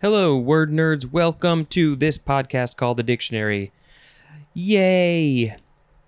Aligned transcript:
Hello, 0.00 0.36
word 0.36 0.70
nerds. 0.70 1.10
Welcome 1.10 1.66
to 1.70 1.96
this 1.96 2.18
podcast 2.18 2.76
called 2.76 2.98
The 2.98 3.02
Dictionary. 3.02 3.72
Yay! 4.54 5.56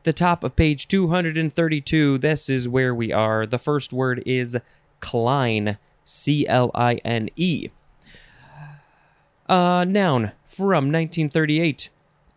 The 0.05 0.13
top 0.13 0.45
of 0.45 0.55
page 0.55 0.87
232. 0.87 2.19
This 2.19 2.49
is 2.49 2.69
where 2.69 2.95
we 2.95 3.13
are. 3.13 3.47
The 3.47 3.59
first 3.59 3.93
word 3.93 4.23
is 4.25 4.57
Cline. 5.01 5.77
C 6.05 6.47
L 6.47 6.71
I 6.73 7.01
N 7.05 7.31
E. 7.35 7.71
Uh, 9.49 9.85
noun 9.89 10.31
from 10.47 10.93
1938. 10.93 11.89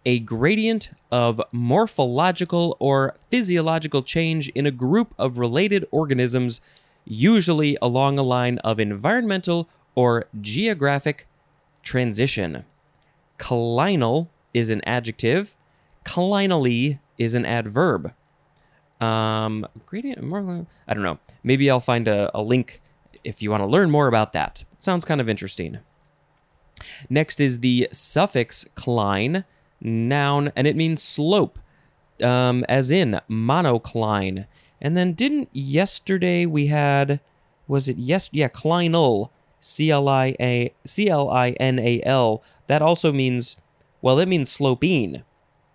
A 0.07 0.17
gradient 0.21 0.89
of 1.11 1.39
morphological 1.51 2.75
or 2.79 3.15
physiological 3.29 4.01
change 4.01 4.49
in 4.55 4.65
a 4.65 4.71
group 4.71 5.13
of 5.19 5.37
related 5.37 5.85
organisms, 5.91 6.61
usually 7.05 7.77
along 7.79 8.17
a 8.17 8.23
line 8.23 8.57
of 8.63 8.79
environmental 8.79 9.69
or 9.93 10.25
geographic 10.41 11.27
transition. 11.83 12.65
Clinal 13.37 14.29
is 14.53 14.69
an 14.69 14.81
adjective. 14.85 15.55
Clinally 16.05 16.99
is 17.17 17.33
an 17.33 17.45
adverb. 17.45 18.13
Um, 18.99 19.67
gradient, 19.85 20.23
more, 20.23 20.65
I 20.87 20.93
don't 20.93 21.03
know. 21.03 21.19
Maybe 21.43 21.69
I'll 21.69 21.79
find 21.79 22.07
a, 22.07 22.31
a 22.33 22.41
link 22.41 22.81
if 23.23 23.41
you 23.41 23.51
want 23.51 23.61
to 23.61 23.67
learn 23.67 23.91
more 23.91 24.07
about 24.07 24.33
that. 24.33 24.63
Sounds 24.79 25.05
kind 25.05 25.19
of 25.19 25.29
interesting. 25.29 25.79
Next 27.09 27.39
is 27.39 27.59
the 27.59 27.87
suffix 27.91 28.65
cline, 28.75 29.45
noun, 29.81 30.51
and 30.55 30.67
it 30.67 30.75
means 30.75 31.01
slope, 31.01 31.59
um, 32.21 32.65
as 32.69 32.91
in 32.91 33.19
monocline. 33.29 34.45
And 34.81 34.97
then 34.97 35.13
didn't 35.13 35.49
yesterday 35.53 36.45
we 36.45 36.67
had, 36.67 37.19
was 37.67 37.87
it 37.87 37.97
yes? 37.97 38.29
Yeah, 38.31 38.49
clinal, 38.49 39.29
C 39.63 39.89
L 39.89 40.09
I 40.09 40.35
A 40.41 40.73
C 40.85 41.09
L 41.09 41.29
I 41.29 41.51
N 41.51 41.79
A 41.79 42.01
L. 42.03 42.43
That 42.67 42.81
also 42.81 43.13
means, 43.13 43.55
well, 44.01 44.19
it 44.19 44.27
means 44.27 44.51
sloping. 44.51 45.23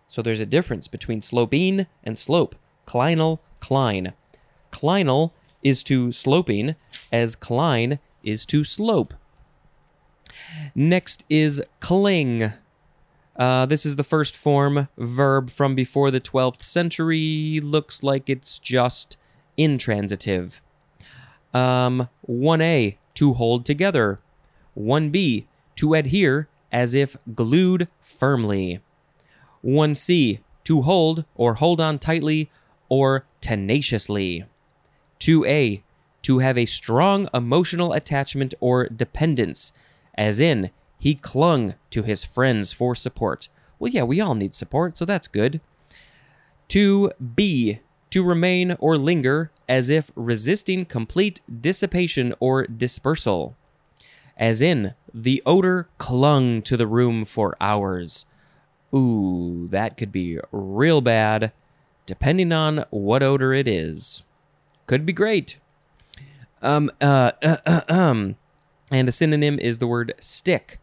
So 0.06 0.20
there's 0.20 0.40
a 0.40 0.46
difference 0.46 0.88
between 0.88 1.22
sloping 1.22 1.86
and 2.04 2.18
slope. 2.18 2.54
Clinal, 2.86 3.38
cline. 3.60 4.12
Clinal 4.70 5.32
is 5.62 5.82
to 5.84 6.12
sloping, 6.12 6.76
as 7.10 7.34
cline 7.34 7.98
is 8.22 8.44
to 8.46 8.62
slope. 8.62 9.14
Next 10.74 11.24
is 11.30 11.62
cling. 11.80 12.52
Uh, 13.36 13.64
this 13.64 13.86
is 13.86 13.96
the 13.96 14.04
first 14.04 14.36
form 14.36 14.88
verb 14.98 15.48
from 15.48 15.74
before 15.74 16.10
the 16.10 16.20
12th 16.20 16.62
century. 16.62 17.58
Looks 17.62 18.02
like 18.02 18.28
it's 18.28 18.58
just 18.58 19.16
intransitive. 19.56 20.60
Um, 21.54 22.08
1a, 22.28 22.96
to 23.18 23.34
hold 23.34 23.66
together. 23.66 24.20
1b, 24.78 25.44
to 25.74 25.94
adhere 25.94 26.46
as 26.70 26.94
if 26.94 27.16
glued 27.34 27.88
firmly. 28.00 28.78
1c, 29.64 30.38
to 30.62 30.82
hold 30.82 31.24
or 31.34 31.54
hold 31.54 31.80
on 31.80 31.98
tightly 31.98 32.48
or 32.88 33.24
tenaciously. 33.40 34.44
2a, 35.18 35.82
to 36.22 36.38
have 36.38 36.56
a 36.56 36.64
strong 36.64 37.28
emotional 37.34 37.92
attachment 37.92 38.54
or 38.60 38.86
dependence, 38.86 39.72
as 40.14 40.38
in, 40.38 40.70
he 40.96 41.16
clung 41.16 41.74
to 41.90 42.04
his 42.04 42.22
friends 42.22 42.72
for 42.72 42.94
support. 42.94 43.48
Well, 43.80 43.90
yeah, 43.90 44.04
we 44.04 44.20
all 44.20 44.36
need 44.36 44.54
support, 44.54 44.96
so 44.96 45.04
that's 45.04 45.26
good. 45.26 45.60
2b, 46.68 47.80
to 48.10 48.24
remain 48.24 48.76
or 48.78 48.96
linger 48.96 49.50
as 49.68 49.90
if 49.90 50.10
resisting 50.14 50.84
complete 50.84 51.40
dissipation 51.60 52.34
or 52.40 52.66
dispersal. 52.66 53.56
As 54.36 54.62
in, 54.62 54.94
the 55.12 55.42
odor 55.44 55.88
clung 55.98 56.62
to 56.62 56.76
the 56.76 56.86
room 56.86 57.24
for 57.24 57.56
hours. 57.60 58.24
Ooh, 58.94 59.68
that 59.70 59.96
could 59.96 60.12
be 60.12 60.38
real 60.52 61.00
bad, 61.00 61.52
depending 62.06 62.52
on 62.52 62.84
what 62.90 63.22
odor 63.22 63.52
it 63.52 63.68
is. 63.68 64.22
Could 64.86 65.04
be 65.04 65.12
great. 65.12 65.58
Um, 66.62 66.90
uh, 67.00 67.32
uh, 67.42 67.56
uh, 67.66 67.80
um, 67.88 68.36
and 68.90 69.08
a 69.08 69.12
synonym 69.12 69.58
is 69.58 69.78
the 69.78 69.86
word 69.86 70.14
stick. 70.18 70.78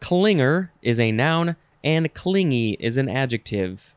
Clinger 0.00 0.70
is 0.82 0.98
a 0.98 1.12
noun, 1.12 1.56
and 1.82 2.12
clingy 2.12 2.72
is 2.80 2.96
an 2.96 3.08
adjective. 3.08 3.94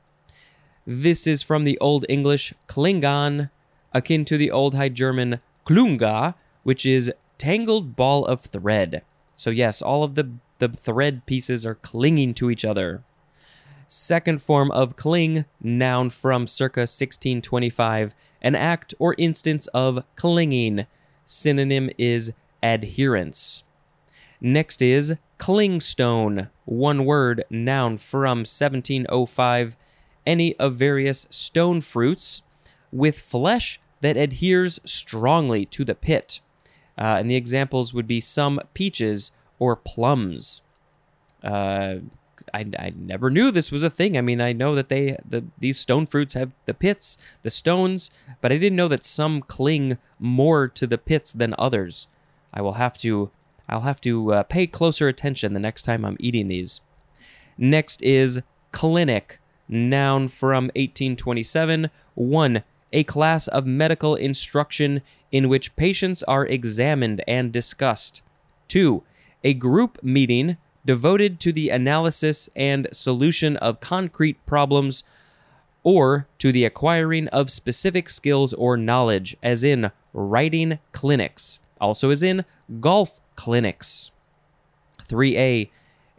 This 0.89 1.27
is 1.27 1.41
from 1.41 1.65
the 1.65 1.77
Old 1.79 2.05
English 2.07 2.53
clingan, 2.69 3.49
akin 3.93 4.23
to 4.23 4.37
the 4.37 4.49
Old 4.49 4.73
High 4.73 4.87
German 4.87 5.41
Klunga, 5.65 6.35
which 6.63 6.85
is 6.85 7.11
tangled 7.37 7.97
ball 7.97 8.23
of 8.23 8.39
thread. 8.39 9.01
So, 9.35 9.49
yes, 9.49 9.81
all 9.81 10.05
of 10.05 10.15
the, 10.15 10.31
the 10.59 10.69
thread 10.69 11.25
pieces 11.25 11.65
are 11.65 11.75
clinging 11.75 12.35
to 12.35 12.49
each 12.49 12.63
other. 12.63 13.03
Second 13.89 14.41
form 14.41 14.71
of 14.71 14.95
cling, 14.95 15.43
noun 15.61 16.09
from 16.09 16.47
circa 16.47 16.81
1625, 16.81 18.15
an 18.41 18.55
act 18.55 18.93
or 18.97 19.13
instance 19.17 19.67
of 19.67 20.05
clinging. 20.15 20.87
Synonym 21.25 21.89
is 21.97 22.31
adherence. 22.63 23.65
Next 24.39 24.81
is 24.81 25.15
clingstone, 25.37 26.49
one 26.63 27.03
word, 27.03 27.43
noun 27.49 27.97
from 27.97 28.39
1705, 28.39 29.75
any 30.27 30.55
of 30.57 30.75
various 30.75 31.25
stone 31.31 31.81
fruits 31.81 32.43
with 32.91 33.19
flesh 33.19 33.79
that 34.01 34.17
adheres 34.17 34.79
strongly 34.85 35.65
to 35.65 35.83
the 35.83 35.95
pit. 35.95 36.39
Uh, 36.97 37.17
and 37.19 37.29
the 37.29 37.35
examples 37.35 37.93
would 37.93 38.07
be 38.07 38.19
some 38.19 38.59
peaches 38.73 39.31
or 39.57 39.75
plums. 39.75 40.61
Uh, 41.43 41.97
I, 42.53 42.65
I 42.77 42.93
never 42.95 43.29
knew 43.29 43.51
this 43.51 43.71
was 43.71 43.83
a 43.83 43.89
thing. 43.89 44.17
I 44.17 44.21
mean, 44.21 44.41
I 44.41 44.53
know 44.53 44.75
that 44.75 44.89
they 44.89 45.17
the 45.27 45.45
these 45.57 45.79
stone 45.79 46.05
fruits 46.05 46.33
have 46.33 46.53
the 46.65 46.73
pits, 46.73 47.17
the 47.41 47.49
stones, 47.49 48.11
but 48.41 48.51
I 48.51 48.57
didn't 48.57 48.75
know 48.75 48.87
that 48.87 49.05
some 49.05 49.41
cling 49.41 49.97
more 50.19 50.67
to 50.67 50.87
the 50.87 50.97
pits 50.97 51.31
than 51.31 51.55
others. 51.57 52.07
I 52.53 52.61
will 52.61 52.73
have 52.73 52.97
to 52.99 53.31
I'll 53.69 53.81
have 53.81 54.01
to 54.01 54.33
uh, 54.33 54.43
pay 54.43 54.67
closer 54.67 55.07
attention 55.07 55.53
the 55.53 55.59
next 55.59 55.81
time 55.81 56.05
I'm 56.05 56.17
eating 56.19 56.47
these. 56.47 56.81
Next 57.57 58.01
is 58.03 58.41
clinic, 58.71 59.39
noun 59.67 60.27
from 60.27 60.65
1827. 60.75 61.89
1. 62.15 62.63
A 62.93 63.03
class 63.03 63.47
of 63.47 63.65
medical 63.65 64.15
instruction 64.15 65.01
in 65.31 65.49
which 65.49 65.75
patients 65.75 66.23
are 66.23 66.45
examined 66.45 67.23
and 67.27 67.51
discussed. 67.51 68.21
2. 68.69 69.03
A 69.43 69.53
group 69.53 70.01
meeting 70.03 70.57
devoted 70.85 71.39
to 71.41 71.51
the 71.51 71.69
analysis 71.69 72.49
and 72.55 72.87
solution 72.91 73.57
of 73.57 73.81
concrete 73.81 74.43
problems 74.45 75.03
or 75.83 76.27
to 76.37 76.51
the 76.51 76.65
acquiring 76.65 77.27
of 77.29 77.51
specific 77.51 78.09
skills 78.09 78.53
or 78.53 78.77
knowledge, 78.77 79.37
as 79.43 79.63
in 79.63 79.91
writing 80.13 80.79
clinics, 80.91 81.59
also 81.79 82.09
as 82.09 82.23
in 82.23 82.43
golf 82.79 83.21
clinics. 83.35 84.11
3a. 85.07 85.69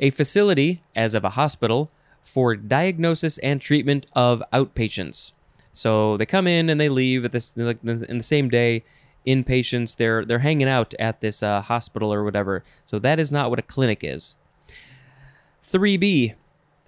A 0.00 0.10
facility, 0.10 0.82
as 0.94 1.14
of 1.14 1.24
a 1.24 1.30
hospital, 1.30 1.90
for 2.22 2.56
diagnosis 2.56 3.38
and 3.38 3.60
treatment 3.60 4.06
of 4.14 4.42
outpatients. 4.52 5.32
So 5.72 6.16
they 6.16 6.26
come 6.26 6.46
in 6.46 6.68
and 6.68 6.80
they 6.80 6.88
leave 6.88 7.24
at 7.24 7.32
this 7.32 7.52
in 7.56 8.18
the 8.18 8.22
same 8.22 8.48
day. 8.48 8.84
Inpatients, 9.26 9.96
they're 9.96 10.24
they're 10.24 10.38
hanging 10.38 10.68
out 10.68 10.94
at 10.98 11.20
this 11.20 11.42
uh, 11.42 11.60
hospital 11.60 12.12
or 12.12 12.24
whatever. 12.24 12.64
So 12.86 12.98
that 12.98 13.20
is 13.20 13.30
not 13.30 13.50
what 13.50 13.58
a 13.58 13.62
clinic 13.62 14.00
is. 14.02 14.34
3b. 15.62 16.34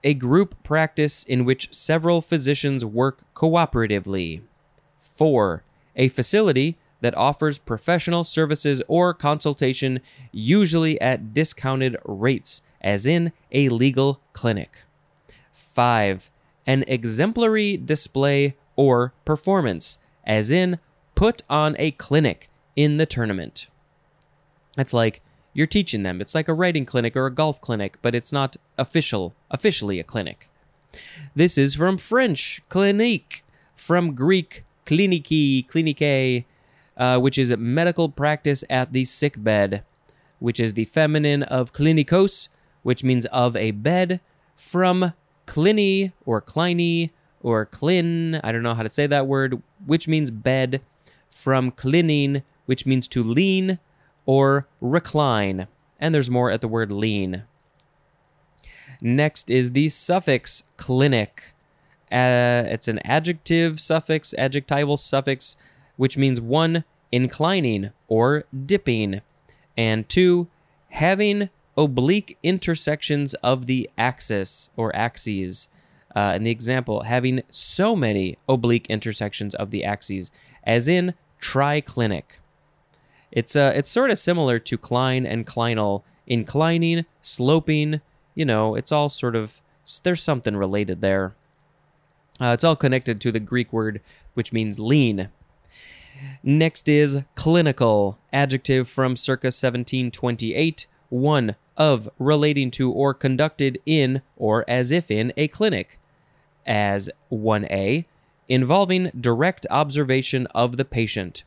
A 0.03 0.15
group 0.15 0.63
practice 0.65 1.23
in 1.23 1.45
which 1.45 1.73
several 1.75 2.23
physicians 2.23 2.85
work 2.85 3.23
cooperatively. 3.35 4.41
4. 4.99 5.63
A 5.97 6.09
facility 6.09 6.79
that 7.01 7.17
offers 7.17 7.59
professional 7.59 8.25
services 8.25 8.83
or 8.89 9.13
consultation, 9.13 10.01
usually 10.33 11.01
at 11.01 11.35
discounted 11.35 11.97
rates, 12.05 12.63
as 12.81 13.07
in 13.07 13.33
a 13.53 13.69
legal 13.69 14.21
clinic. 14.33 14.85
5. 15.81 16.31
An 16.67 16.85
exemplary 16.87 17.79
display 17.79 18.55
or 18.77 19.15
performance, 19.25 19.99
as 20.27 20.51
in 20.51 20.79
put 21.15 21.41
on 21.49 21.75
a 21.79 21.93
clinic 21.93 22.51
in 22.77 22.99
the 22.99 23.07
tournament. 23.07 23.69
That's 24.77 24.93
like 24.93 25.23
you're 25.55 25.67
teaching 25.67 26.03
them. 26.03 26.21
It's 26.21 26.35
like 26.35 26.49
a 26.49 26.53
writing 26.53 26.85
clinic 26.85 27.17
or 27.17 27.25
a 27.25 27.35
golf 27.35 27.63
clinic, 27.63 27.97
but 28.03 28.15
it's 28.15 28.31
not 28.31 28.59
official, 28.77 29.35
officially 29.51 29.99
a 29.99 30.05
clinic. 30.05 30.51
This 31.35 31.57
is 31.57 31.77
from 31.77 31.97
French, 31.97 32.61
clinique, 32.69 33.43
from 33.75 34.15
Greek, 34.15 34.67
kliniki, 34.85 35.67
klinike, 35.67 36.45
uh, 36.99 37.19
which 37.21 37.39
is 37.39 37.57
medical 37.57 38.11
practice 38.11 38.65
at 38.69 38.93
the 38.93 39.07
sick 39.07 39.43
bed, 39.43 39.83
which 40.41 40.61
is 40.61 40.75
the 40.75 40.85
feminine 40.85 41.43
of 41.43 41.73
klinikos, 41.73 42.49
which 42.83 43.03
means 43.03 43.25
of 43.33 43.57
a 43.57 43.71
bed, 43.71 44.21
from 44.55 45.15
clini 45.51 46.13
or 46.25 46.41
cliny 46.41 47.11
or 47.43 47.67
clin, 47.67 48.41
I 48.45 48.53
don't 48.53 48.63
know 48.63 48.75
how 48.75 48.85
to 48.85 48.89
say 48.89 49.09
that 49.09 49.27
word, 49.27 49.61
which 49.85 50.07
means 50.07 50.31
bed, 50.31 50.81
from 51.29 51.73
clinin, 51.73 52.43
which 52.67 52.87
means 52.87 53.09
to 53.09 53.23
lean 53.23 53.81
or 54.27 54.69
recline, 54.81 55.67
and 55.99 56.15
there's 56.15 56.31
more 56.31 56.51
at 56.51 56.61
the 56.61 56.69
word 56.69 56.93
lean. 56.93 57.43
Next 59.03 59.51
is 59.51 59.73
the 59.73 59.89
suffix 59.89 60.63
clinic. 60.77 61.55
Uh, 62.13 62.63
it's 62.67 62.87
an 62.87 63.01
adjective 63.05 63.81
suffix, 63.81 64.35
adjectival 64.37 64.97
suffix, 64.97 65.57
which 65.97 66.17
means 66.17 66.41
one, 66.41 66.85
inclining 67.11 67.91
or 68.07 68.45
dipping, 68.67 69.21
and 69.77 70.09
two, 70.09 70.49
having 70.91 71.49
oblique 71.81 72.37
intersections 72.43 73.33
of 73.35 73.65
the 73.67 73.89
axis 73.97 74.69
or 74.77 74.95
axes. 74.95 75.69
Uh, 76.15 76.35
in 76.37 76.43
the 76.43 76.51
example, 76.51 77.05
having 77.05 77.43
so 77.49 77.97
many 77.97 78.37
oblique 78.49 78.87
intersections 78.89 79.55
of 79.55 79.71
the 79.71 79.83
axes, 79.83 80.31
as 80.65 80.89
in 80.89 81.15
triclinic. 81.41 82.25
It's 83.33 83.57
uh, 83.57 83.73
it's 83.75 83.91
sort 83.91 84.11
of 84.11 84.19
similar 84.19 84.59
to 84.59 84.77
cline 84.77 85.25
and 85.25 85.47
clinal, 85.47 86.03
inclining, 86.27 87.07
sloping. 87.23 88.01
You 88.35 88.45
know, 88.45 88.75
it's 88.75 88.93
all 88.93 89.09
sort 89.09 89.37
of 89.37 89.63
there's 90.03 90.23
something 90.23 90.57
related 90.57 91.01
there. 91.01 91.35
Uh, 92.41 92.53
it's 92.55 92.65
all 92.65 92.77
connected 92.77 93.21
to 93.21 93.33
the 93.33 93.41
Greek 93.41 93.73
word 93.73 94.01
which 94.35 94.53
means 94.53 94.79
lean. 94.79 95.29
Next 96.43 96.89
is 96.89 97.23
clinical, 97.35 98.19
adjective 98.33 98.89
from 98.89 99.17
circa 99.17 99.47
1728, 99.47 100.87
one 101.09 101.57
of 101.81 102.11
relating 102.19 102.71
to 102.71 102.93
or 102.93 103.15
conducted 103.15 103.81
in 103.87 104.21
or 104.37 104.67
as 104.69 104.93
if 104.93 105.11
in 105.11 105.33
a 105.39 105.49
clinic. 105.49 105.99
As 106.67 107.09
1a, 107.33 108.05
involving 108.51 109.11
direct 109.19 109.67
observation 109.71 110.47
of 110.49 110.77
the 110.77 110.85
patient. 110.85 111.43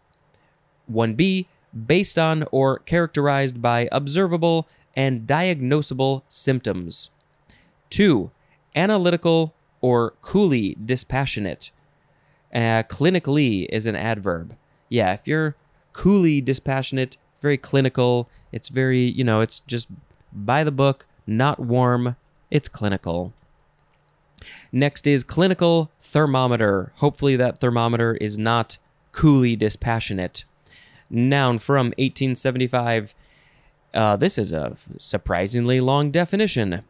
1b, 0.92 1.46
based 1.86 2.18
on 2.18 2.46
or 2.52 2.80
characterized 2.80 3.62
by 3.62 3.88
observable 3.92 4.68
and 4.96 5.28
diagnosable 5.28 6.24
symptoms. 6.28 7.12
2. 7.92 8.32
Analytical 8.76 9.54
or 9.82 10.16
coolly 10.24 10.76
dispassionate. 10.84 11.70
Uh, 12.52 12.82
clinically 12.90 13.68
is 13.70 13.86
an 13.86 13.96
adverb. 13.96 14.56
Yeah, 14.90 15.14
if 15.14 15.28
you're 15.28 15.56
coolly 15.94 16.42
dispassionate, 16.42 17.18
very 17.40 17.58
clinical, 17.58 18.30
it's 18.52 18.70
very, 18.70 19.04
you 19.04 19.24
know, 19.24 19.42
it's 19.42 19.60
just 19.60 19.90
by 20.34 20.64
the 20.64 20.72
book, 20.72 21.06
not 21.26 21.60
warm, 21.60 22.16
it's 22.52 22.70
clinical. 22.70 23.34
Next 24.72 25.08
is 25.08 25.24
clinical 25.24 25.92
thermometer. 26.02 26.92
Hopefully, 26.98 27.36
that 27.38 27.60
thermometer 27.60 28.16
is 28.16 28.38
not 28.38 28.78
coolly 29.12 29.56
dispassionate 29.56 30.44
noun 31.10 31.60
from 31.60 31.88
1875. 31.98 33.14
Uh, 33.94 34.16
this 34.18 34.38
is 34.38 34.52
a 34.52 34.76
surprisingly 34.98 35.80
long 35.80 36.12
definition. 36.12 36.84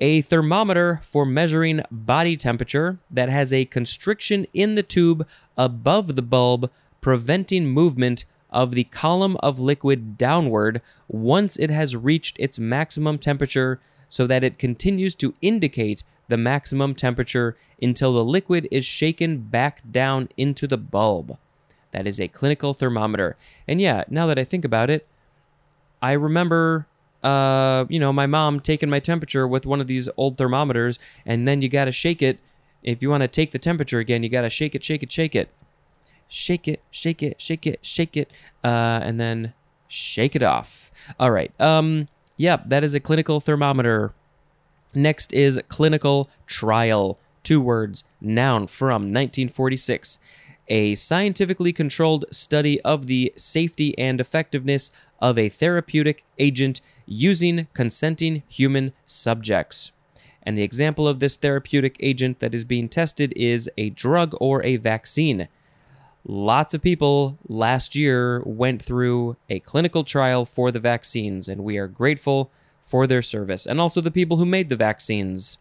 A 0.00 0.20
thermometer 0.20 1.00
for 1.02 1.26
measuring 1.26 1.82
body 1.90 2.36
temperature 2.36 2.98
that 3.10 3.28
has 3.28 3.52
a 3.52 3.64
constriction 3.64 4.46
in 4.52 4.74
the 4.76 4.82
tube 4.82 5.26
above 5.56 6.14
the 6.14 6.22
bulb, 6.22 6.70
preventing 7.00 7.66
movement 7.66 8.24
of 8.50 8.72
the 8.72 8.84
column 8.84 9.36
of 9.40 9.58
liquid 9.58 10.16
downward 10.16 10.80
once 11.08 11.56
it 11.56 11.70
has 11.70 11.96
reached 11.96 12.38
its 12.38 12.58
maximum 12.58 13.18
temperature 13.18 13.80
so 14.08 14.26
that 14.26 14.44
it 14.44 14.58
continues 14.58 15.14
to 15.14 15.34
indicate 15.42 16.02
the 16.28 16.36
maximum 16.36 16.94
temperature 16.94 17.56
until 17.80 18.12
the 18.12 18.24
liquid 18.24 18.68
is 18.70 18.84
shaken 18.84 19.38
back 19.38 19.82
down 19.90 20.28
into 20.36 20.66
the 20.66 20.76
bulb. 20.76 21.36
That 21.92 22.06
is 22.06 22.20
a 22.20 22.28
clinical 22.28 22.74
thermometer. 22.74 23.36
And 23.66 23.80
yeah, 23.80 24.04
now 24.08 24.26
that 24.26 24.38
I 24.38 24.44
think 24.44 24.64
about 24.64 24.90
it, 24.90 25.06
I 26.00 26.12
remember 26.12 26.86
uh, 27.22 27.84
you 27.88 27.98
know, 27.98 28.12
my 28.12 28.26
mom 28.26 28.60
taking 28.60 28.88
my 28.88 29.00
temperature 29.00 29.46
with 29.46 29.66
one 29.66 29.80
of 29.80 29.86
these 29.86 30.08
old 30.16 30.36
thermometers, 30.36 30.98
and 31.26 31.48
then 31.48 31.62
you 31.62 31.68
got 31.68 31.86
to 31.86 31.92
shake 31.92 32.22
it. 32.22 32.38
If 32.82 33.02
you 33.02 33.10
want 33.10 33.22
to 33.22 33.28
take 33.28 33.50
the 33.50 33.58
temperature 33.58 33.98
again, 33.98 34.22
you 34.22 34.28
got 34.28 34.42
to 34.42 34.50
shake 34.50 34.74
it, 34.74 34.84
shake 34.84 35.02
it, 35.02 35.10
shake 35.10 35.34
it. 35.34 35.48
Shake 36.28 36.68
it, 36.68 36.82
shake 36.90 37.22
it, 37.22 37.40
shake 37.40 37.66
it, 37.66 37.80
shake 37.82 38.16
it, 38.16 38.30
uh, 38.62 39.00
and 39.02 39.18
then 39.18 39.54
shake 39.88 40.36
it 40.36 40.42
off. 40.42 40.90
All 41.18 41.30
right. 41.30 41.52
Um, 41.60 42.08
yep, 42.36 42.60
yeah, 42.60 42.68
that 42.68 42.84
is 42.84 42.94
a 42.94 43.00
clinical 43.00 43.40
thermometer. 43.40 44.12
Next 44.94 45.32
is 45.32 45.60
clinical 45.68 46.28
trial. 46.46 47.18
Two 47.42 47.60
words, 47.60 48.04
noun 48.20 48.66
from 48.66 49.02
1946 49.04 50.18
a 50.68 50.94
scientifically 50.94 51.72
controlled 51.72 52.24
study 52.30 52.80
of 52.82 53.06
the 53.06 53.32
safety 53.36 53.96
and 53.98 54.20
effectiveness 54.20 54.92
of 55.20 55.38
a 55.38 55.48
therapeutic 55.48 56.24
agent 56.38 56.80
using 57.06 57.66
consenting 57.72 58.42
human 58.48 58.92
subjects. 59.06 59.92
And 60.42 60.56
the 60.56 60.62
example 60.62 61.08
of 61.08 61.20
this 61.20 61.36
therapeutic 61.36 61.96
agent 62.00 62.38
that 62.38 62.54
is 62.54 62.64
being 62.64 62.88
tested 62.88 63.32
is 63.36 63.70
a 63.76 63.90
drug 63.90 64.34
or 64.40 64.62
a 64.62 64.76
vaccine. 64.76 65.48
Lots 66.30 66.74
of 66.74 66.82
people 66.82 67.38
last 67.48 67.96
year 67.96 68.42
went 68.44 68.82
through 68.82 69.38
a 69.48 69.60
clinical 69.60 70.04
trial 70.04 70.44
for 70.44 70.70
the 70.70 70.78
vaccines, 70.78 71.48
and 71.48 71.64
we 71.64 71.78
are 71.78 71.88
grateful 71.88 72.50
for 72.82 73.06
their 73.06 73.22
service, 73.22 73.64
and 73.64 73.80
also 73.80 74.02
the 74.02 74.10
people 74.10 74.36
who 74.36 74.44
made 74.44 74.68
the 74.68 74.76
vaccines. 74.76 75.56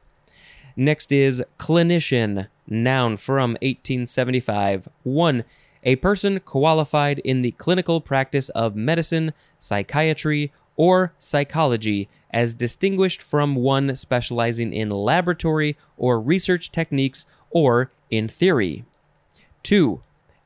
Next 0.75 1.13
is 1.13 1.41
clinician, 1.57 2.49
noun 2.67 3.15
from 3.15 3.51
1875. 3.61 4.89
1. 5.03 5.45
A 5.83 5.95
person 5.95 6.41
qualified 6.41 7.19
in 7.19 7.43
the 7.43 7.51
clinical 7.51 8.01
practice 8.01 8.49
of 8.49 8.75
medicine, 8.75 9.31
psychiatry, 9.57 10.51
or 10.75 11.13
psychology, 11.17 12.09
as 12.29 12.53
distinguished 12.53 13.21
from 13.21 13.55
one 13.55 13.95
specializing 13.95 14.73
in 14.73 14.89
laboratory 14.89 15.77
or 15.95 16.19
research 16.19 16.73
techniques 16.73 17.25
or 17.51 17.89
in 18.09 18.27
theory. 18.27 18.83
2. 19.63 20.01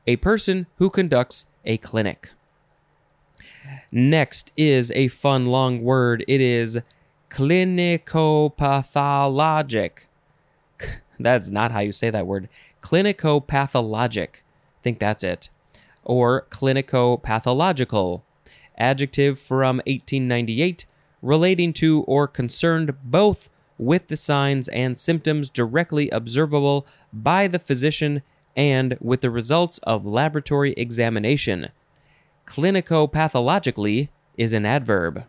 A 0.06 0.16
person 0.16 0.66
who 0.76 0.90
conducts 0.90 1.46
a 1.64 1.78
clinic. 1.78 2.32
Next 3.90 4.52
is 4.56 4.92
a 4.92 5.08
fun 5.08 5.46
long 5.46 5.82
word. 5.82 6.24
It 6.26 6.40
is 6.40 6.78
clinicopathologic. 7.30 9.90
That's 11.20 11.48
not 11.48 11.72
how 11.72 11.80
you 11.80 11.92
say 11.92 12.10
that 12.10 12.26
word. 12.26 12.48
Clinicopathologic. 12.80 14.28
I 14.28 14.82
think 14.82 14.98
that's 14.98 15.22
it. 15.22 15.50
Or 16.02 16.46
clinicopathological. 16.50 18.22
Adjective 18.76 19.38
from 19.38 19.76
1898 19.86 20.86
relating 21.22 21.72
to 21.72 22.02
or 22.02 22.26
concerned 22.26 22.94
both 23.04 23.48
with 23.78 24.08
the 24.08 24.16
signs 24.16 24.68
and 24.68 24.98
symptoms 24.98 25.48
directly 25.48 26.10
observable 26.10 26.86
by 27.12 27.46
the 27.46 27.58
physician 27.58 28.22
and 28.56 28.96
with 29.00 29.20
the 29.20 29.30
results 29.30 29.78
of 29.78 30.04
laboratory 30.04 30.72
examination. 30.74 31.70
Clinicopathologically 32.46 34.08
is 34.36 34.52
an 34.52 34.66
adverb. 34.66 35.24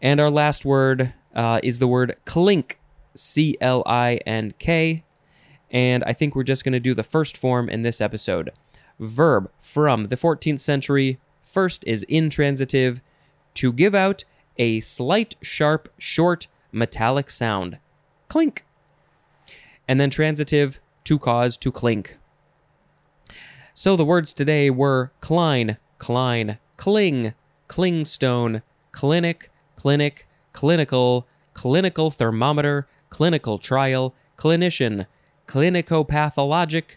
And 0.00 0.20
our 0.20 0.30
last 0.30 0.64
word 0.64 1.14
uh, 1.34 1.60
is 1.62 1.78
the 1.78 1.88
word 1.88 2.16
clink. 2.24 2.78
C 3.14 3.56
L 3.60 3.82
I 3.86 4.18
N 4.26 4.54
K. 4.58 5.04
And 5.70 6.04
I 6.04 6.12
think 6.12 6.34
we're 6.34 6.42
just 6.42 6.64
going 6.64 6.72
to 6.72 6.80
do 6.80 6.94
the 6.94 7.02
first 7.02 7.36
form 7.36 7.68
in 7.68 7.82
this 7.82 8.00
episode. 8.00 8.50
Verb 8.98 9.50
from 9.58 10.08
the 10.08 10.16
14th 10.16 10.60
century. 10.60 11.18
First 11.40 11.84
is 11.86 12.02
intransitive, 12.04 13.00
to 13.54 13.72
give 13.72 13.94
out 13.94 14.24
a 14.56 14.80
slight, 14.80 15.36
sharp, 15.40 15.88
short, 15.98 16.48
metallic 16.72 17.30
sound. 17.30 17.78
Clink. 18.28 18.64
And 19.86 20.00
then 20.00 20.10
transitive, 20.10 20.80
to 21.04 21.18
cause, 21.18 21.56
to 21.58 21.70
clink. 21.70 22.18
So 23.72 23.96
the 23.96 24.04
words 24.04 24.32
today 24.32 24.70
were 24.70 25.12
cline, 25.20 25.78
cline, 25.98 26.58
cling, 26.76 27.34
clingstone, 27.68 28.62
clinic, 28.92 29.50
clinic, 29.76 30.28
clinical, 30.52 31.26
clinical 31.52 32.10
thermometer, 32.10 32.86
clinical 33.10 33.58
trial, 33.58 34.14
clinician, 34.36 35.06
clinicopathologic, 35.46 36.96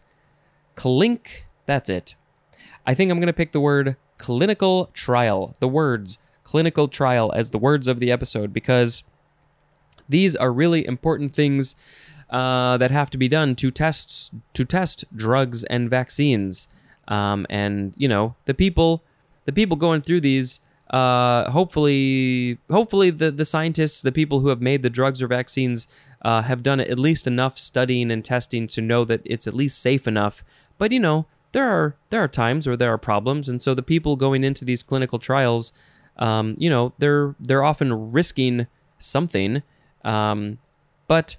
clink. 0.76 1.48
That's 1.66 1.90
it. 1.90 2.16
I 2.86 2.94
think 2.94 3.12
I'm 3.12 3.20
going 3.20 3.28
to 3.28 3.34
pick 3.34 3.52
the 3.52 3.60
word 3.60 3.98
clinical 4.18 4.90
trial, 4.94 5.56
the 5.60 5.68
words 5.68 6.18
clinical 6.48 6.88
trial 6.88 7.34
as 7.36 7.52
the 7.52 7.58
words 7.58 7.90
of 7.90 8.00
the 8.00 8.10
episode 8.10 8.54
because 8.54 9.04
these 10.08 10.34
are 10.34 10.54
really 10.54 10.88
important 10.88 11.34
things 11.34 11.76
uh, 12.30 12.78
that 12.78 12.92
have 12.92 13.10
to 13.12 13.18
be 13.18 13.28
done 13.28 13.56
to 13.56 13.72
test 13.72 14.34
to 14.54 14.66
test 14.66 15.06
drugs 15.16 15.64
and 15.66 15.90
vaccines. 15.90 16.68
Um, 17.08 17.46
and 17.50 17.94
you 17.96 18.08
know 18.08 18.36
the 18.46 18.54
people 18.54 19.04
the 19.46 19.54
people 19.54 19.78
going 19.78 20.02
through 20.02 20.22
these 20.22 20.60
uh, 20.90 21.50
hopefully 21.52 22.58
hopefully 22.70 23.10
the, 23.10 23.32
the 23.32 23.46
scientists 23.46 24.02
the 24.02 24.12
people 24.12 24.42
who 24.42 24.50
have 24.50 24.62
made 24.62 24.84
the 24.84 24.90
drugs 24.90 25.22
or 25.22 25.28
vaccines 25.28 25.88
uh, 26.22 26.42
have 26.42 26.64
done 26.64 26.80
at 26.80 27.00
least 27.00 27.28
enough 27.28 27.58
studying 27.58 28.12
and 28.12 28.24
testing 28.24 28.68
to 28.68 28.82
know 28.82 29.06
that 29.06 29.22
it's 29.24 29.48
at 29.48 29.54
least 29.54 29.82
safe 29.82 30.08
enough. 30.08 30.44
But 30.78 30.92
you 30.92 31.00
know, 31.00 31.26
there 31.52 31.68
are 31.68 31.96
there 32.10 32.24
are 32.24 32.28
times 32.28 32.68
where 32.68 32.78
there 32.78 32.92
are 32.92 32.98
problems, 32.98 33.48
and 33.50 33.62
so 33.62 33.74
the 33.74 33.84
people 33.84 34.16
going 34.16 34.44
into 34.44 34.66
these 34.66 34.84
clinical 34.84 35.20
trials, 35.20 35.74
um, 36.18 36.56
you 36.58 36.70
know, 36.70 36.94
they're 36.98 37.36
they're 37.40 37.64
often 37.64 38.12
risking 38.12 38.68
something, 38.98 39.64
um, 40.04 40.60
but 41.08 41.38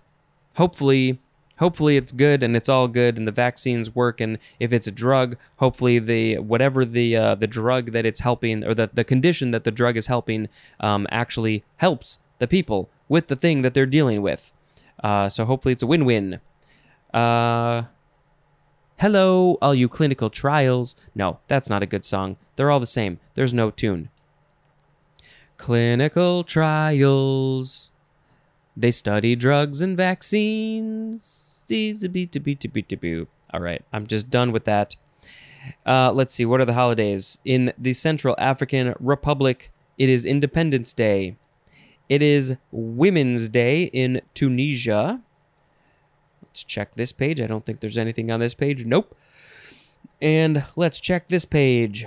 hopefully 0.58 1.20
hopefully 1.58 1.96
it's 1.96 2.12
good 2.12 2.42
and 2.42 2.56
it's 2.56 2.68
all 2.68 2.88
good 2.88 3.16
and 3.16 3.26
the 3.26 3.32
vaccines 3.32 3.94
work 3.94 4.20
and 4.20 4.38
if 4.58 4.72
it's 4.72 4.88
a 4.88 4.92
drug 4.92 5.36
hopefully 5.58 5.98
the 6.00 6.36
whatever 6.38 6.84
the 6.84 7.16
uh, 7.16 7.34
the 7.36 7.46
drug 7.46 7.92
that 7.92 8.04
it's 8.04 8.20
helping 8.20 8.64
or 8.64 8.74
the, 8.74 8.90
the 8.92 9.04
condition 9.04 9.52
that 9.52 9.64
the 9.64 9.70
drug 9.70 9.96
is 9.96 10.08
helping 10.08 10.48
um, 10.80 11.06
actually 11.10 11.64
helps 11.76 12.18
the 12.40 12.48
people 12.48 12.90
with 13.08 13.28
the 13.28 13.36
thing 13.36 13.62
that 13.62 13.72
they're 13.72 13.86
dealing 13.86 14.20
with. 14.20 14.52
Uh, 15.02 15.28
so 15.28 15.44
hopefully 15.44 15.72
it's 15.72 15.82
a 15.82 15.86
win-win. 15.86 16.40
Uh, 17.14 17.84
hello 18.98 19.58
all 19.62 19.74
you 19.74 19.88
clinical 19.88 20.28
trials. 20.28 20.96
No 21.14 21.38
that's 21.46 21.70
not 21.70 21.84
a 21.84 21.86
good 21.86 22.04
song. 22.04 22.36
They're 22.56 22.70
all 22.70 22.80
the 22.80 22.86
same. 22.86 23.20
There's 23.34 23.54
no 23.54 23.70
tune. 23.70 24.10
Clinical 25.56 26.42
trials 26.42 27.90
they 28.78 28.90
study 28.90 29.34
drugs 29.34 29.80
and 29.82 29.96
vaccines 29.96 31.64
all 33.52 33.60
right, 33.60 33.82
I'm 33.92 34.06
just 34.06 34.30
done 34.30 34.52
with 34.52 34.64
that. 34.64 34.96
Uh, 35.84 36.12
let's 36.12 36.32
see, 36.34 36.46
what 36.46 36.60
are 36.60 36.64
the 36.64 36.74
holidays? 36.74 37.38
In 37.44 37.72
the 37.76 37.92
Central 37.92 38.34
African 38.38 38.94
Republic, 39.00 39.72
it 39.98 40.08
is 40.08 40.24
Independence 40.24 40.92
Day. 40.92 41.36
It 42.08 42.22
is 42.22 42.56
Women's 42.70 43.48
Day 43.48 43.84
in 43.84 44.22
Tunisia. 44.34 45.20
Let's 46.42 46.64
check 46.64 46.94
this 46.94 47.12
page. 47.12 47.40
I 47.40 47.46
don't 47.46 47.66
think 47.66 47.80
there's 47.80 47.98
anything 47.98 48.30
on 48.30 48.40
this 48.40 48.54
page. 48.54 48.86
Nope. 48.86 49.14
And 50.22 50.64
let's 50.74 51.00
check 51.00 51.28
this 51.28 51.44
page. 51.44 52.06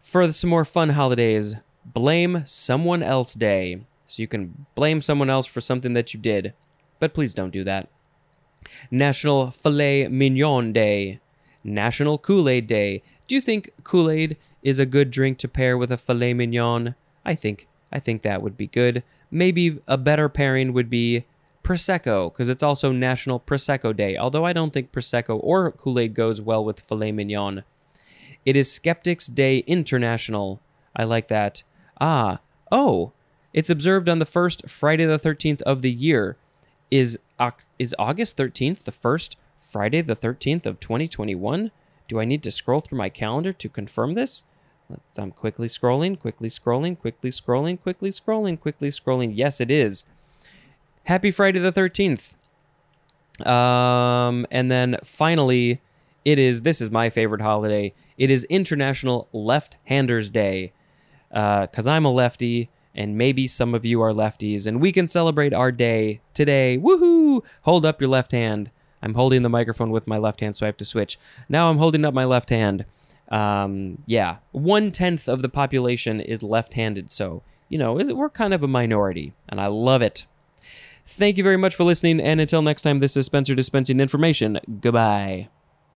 For 0.00 0.30
some 0.32 0.50
more 0.50 0.64
fun 0.64 0.90
holidays, 0.90 1.56
Blame 1.84 2.42
Someone 2.44 3.02
Else 3.02 3.34
Day. 3.34 3.82
So 4.12 4.20
you 4.20 4.28
can 4.28 4.66
blame 4.74 5.00
someone 5.00 5.30
else 5.30 5.46
for 5.46 5.62
something 5.62 5.94
that 5.94 6.12
you 6.12 6.20
did, 6.20 6.52
but 7.00 7.14
please 7.14 7.32
don't 7.32 7.50
do 7.50 7.64
that. 7.64 7.88
National 8.90 9.50
Filet 9.50 10.06
Mignon 10.08 10.70
Day, 10.70 11.20
National 11.64 12.18
Kool 12.18 12.46
Aid 12.46 12.66
Day. 12.66 13.02
Do 13.26 13.34
you 13.34 13.40
think 13.40 13.70
Kool 13.84 14.10
Aid 14.10 14.36
is 14.62 14.78
a 14.78 14.84
good 14.84 15.10
drink 15.10 15.38
to 15.38 15.48
pair 15.48 15.78
with 15.78 15.90
a 15.90 15.96
filet 15.96 16.34
mignon? 16.34 16.94
I 17.24 17.34
think 17.34 17.68
I 17.90 18.00
think 18.00 18.20
that 18.20 18.42
would 18.42 18.58
be 18.58 18.66
good. 18.66 19.02
Maybe 19.30 19.80
a 19.88 19.96
better 19.96 20.28
pairing 20.28 20.74
would 20.74 20.90
be 20.90 21.24
Prosecco, 21.64 22.30
because 22.30 22.50
it's 22.50 22.62
also 22.62 22.92
National 22.92 23.40
Prosecco 23.40 23.96
Day, 23.96 24.18
although 24.18 24.44
I 24.44 24.52
don't 24.52 24.74
think 24.74 24.92
Prosecco 24.92 25.40
or 25.42 25.70
Kool 25.70 25.98
Aid 25.98 26.12
goes 26.12 26.38
well 26.38 26.62
with 26.62 26.80
filet 26.80 27.12
mignon. 27.12 27.64
It 28.44 28.56
is 28.56 28.70
Skeptics 28.70 29.26
Day 29.26 29.58
International. 29.60 30.60
I 30.94 31.04
like 31.04 31.28
that. 31.28 31.62
Ah, 31.98 32.40
oh, 32.70 33.12
it's 33.52 33.70
observed 33.70 34.08
on 34.08 34.18
the 34.18 34.26
first 34.26 34.68
Friday 34.68 35.04
the 35.04 35.18
13th 35.18 35.62
of 35.62 35.82
the 35.82 35.90
year. 35.90 36.36
Is 36.90 37.18
is 37.78 37.94
August 37.98 38.36
13th 38.36 38.80
the 38.80 38.92
first 38.92 39.36
Friday 39.58 40.00
the 40.00 40.14
13th 40.14 40.66
of 40.66 40.78
2021? 40.78 41.70
Do 42.06 42.20
I 42.20 42.24
need 42.24 42.42
to 42.42 42.50
scroll 42.50 42.80
through 42.80 42.98
my 42.98 43.08
calendar 43.08 43.52
to 43.52 43.68
confirm 43.68 44.14
this? 44.14 44.44
I'm 45.16 45.30
quickly 45.30 45.68
scrolling, 45.68 46.20
quickly 46.20 46.48
scrolling, 46.48 46.98
quickly 46.98 47.30
scrolling, 47.30 47.80
quickly 47.80 48.10
scrolling, 48.10 48.60
quickly 48.60 48.90
scrolling. 48.90 49.32
Yes, 49.34 49.60
it 49.60 49.70
is. 49.70 50.04
Happy 51.04 51.30
Friday 51.30 51.58
the 51.58 51.72
13th. 51.72 52.34
Um, 53.46 54.46
and 54.50 54.70
then 54.70 54.98
finally, 55.02 55.80
it 56.24 56.38
is 56.38 56.62
this 56.62 56.80
is 56.80 56.90
my 56.90 57.10
favorite 57.10 57.40
holiday. 57.40 57.94
It 58.18 58.30
is 58.30 58.44
International 58.44 59.28
Left 59.32 59.76
Handers 59.88 60.30
Day. 60.30 60.72
Because 61.30 61.86
uh, 61.86 61.90
I'm 61.90 62.04
a 62.04 62.10
lefty 62.10 62.68
and 62.94 63.16
maybe 63.16 63.46
some 63.46 63.74
of 63.74 63.84
you 63.84 64.00
are 64.00 64.12
lefties, 64.12 64.66
and 64.66 64.80
we 64.80 64.92
can 64.92 65.08
celebrate 65.08 65.52
our 65.52 65.72
day 65.72 66.20
today. 66.34 66.78
Woohoo! 66.78 67.42
Hold 67.62 67.84
up 67.86 68.00
your 68.00 68.10
left 68.10 68.32
hand. 68.32 68.70
I'm 69.02 69.14
holding 69.14 69.42
the 69.42 69.48
microphone 69.48 69.90
with 69.90 70.06
my 70.06 70.18
left 70.18 70.40
hand, 70.40 70.56
so 70.56 70.64
I 70.64 70.68
have 70.68 70.76
to 70.76 70.84
switch. 70.84 71.18
Now 71.48 71.70
I'm 71.70 71.78
holding 71.78 72.04
up 72.04 72.14
my 72.14 72.24
left 72.24 72.50
hand. 72.50 72.84
Um, 73.28 74.02
yeah, 74.06 74.36
one 74.52 74.92
tenth 74.92 75.28
of 75.28 75.42
the 75.42 75.48
population 75.48 76.20
is 76.20 76.42
left 76.42 76.74
handed, 76.74 77.10
so, 77.10 77.42
you 77.68 77.78
know, 77.78 77.94
we're 77.94 78.28
kind 78.28 78.52
of 78.52 78.62
a 78.62 78.68
minority, 78.68 79.32
and 79.48 79.60
I 79.60 79.68
love 79.68 80.02
it. 80.02 80.26
Thank 81.04 81.36
you 81.36 81.42
very 81.42 81.56
much 81.56 81.74
for 81.74 81.84
listening, 81.84 82.20
and 82.20 82.40
until 82.40 82.62
next 82.62 82.82
time, 82.82 83.00
this 83.00 83.16
is 83.16 83.26
Spencer 83.26 83.54
dispensing 83.54 84.00
information. 84.00 84.60
Goodbye. 84.80 85.48